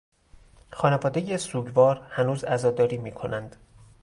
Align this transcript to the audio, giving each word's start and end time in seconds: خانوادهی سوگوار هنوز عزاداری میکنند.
خانوادهی 0.71 1.37
سوگوار 1.37 2.07
هنوز 2.09 2.43
عزاداری 2.43 2.97
میکنند. 2.97 3.55